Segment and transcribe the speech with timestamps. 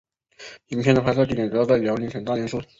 [0.69, 2.57] 影片的拍摄地点主要在辽宁省大连市。